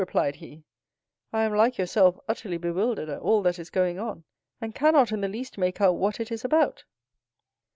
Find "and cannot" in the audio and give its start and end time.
4.59-5.11